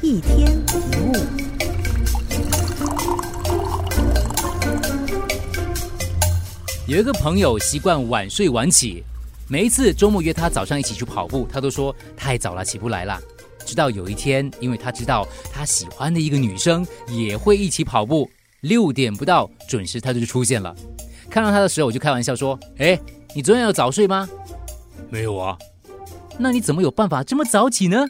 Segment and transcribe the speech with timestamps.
[0.00, 1.12] 一天一物。
[6.86, 9.02] 有一个朋友习惯晚睡晚起，
[9.48, 13.20] 每一次周末约他早上一起去跑步，他都说太早了起不来了。
[13.66, 18.30] 直到有一天，因为他知道他喜欢的一个女生也会一起跑步，
[18.60, 20.74] 六点不到准时他就出现了。
[21.28, 22.98] 看到他的时候，我就开玩笑说：“哎，
[23.34, 24.28] 你昨天有早睡吗
[25.10, 25.58] ？”“没有啊。
[26.38, 28.06] ”“那你怎么有办法这么早起呢？”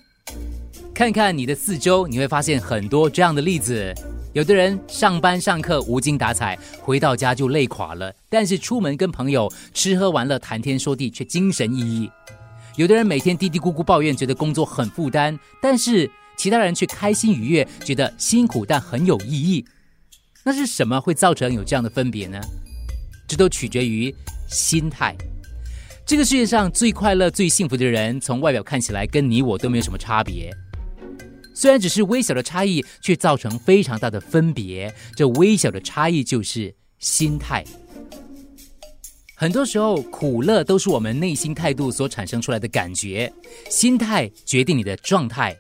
[0.99, 3.95] 看看你的四周，你会发现很多这样的例子。
[4.33, 12.11] 有的人上班上课无精打采，回到家就累垮了；但是出门跟朋友吃喝玩乐、谈天说地，却精神奕奕。
[12.75, 19.65] 有的人每天嘀嘀咕咕抱怨，觉得工作很负担；但是其他人却开心愉悦，觉得辛苦但很有意义。
[20.43, 22.41] 那是什么会造成有这样的分别呢？
[23.29, 24.13] 这都取决于
[24.49, 25.15] 心态。
[26.05, 30.53] 这个世界上最快乐、最幸福的人，从外表看起来跟你我都没有什么差别。
[31.59, 34.95] 虽然只是微小的差异，却造成非常大的分别。
[35.17, 37.65] 这微小的差异就是心态。
[39.35, 43.33] 很多时候，苦乐都是我们内心态度所产生出来的感觉。
[43.69, 45.57] 心态决定你的状态，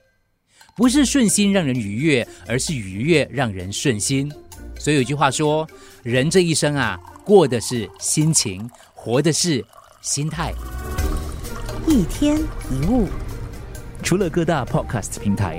[0.76, 4.32] 不是顺心让人愉悦，而是愉悦让人顺心。
[4.78, 5.68] 所以有句话说
[6.04, 9.64] ：“人这一生啊，过的是心情，活的是
[10.00, 10.52] 心态。”
[11.88, 12.38] 一天
[12.70, 13.08] 一物，
[14.00, 15.58] 除了各大 Podcast 平台。